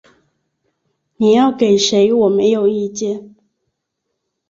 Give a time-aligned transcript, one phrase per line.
[1.17, 3.35] 你要给谁我没有意见